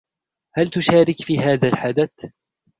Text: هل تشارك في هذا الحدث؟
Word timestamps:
هل 0.55 0.69
تشارك 0.69 1.21
في 1.21 1.39
هذا 1.39 1.67
الحدث؟ 1.67 2.11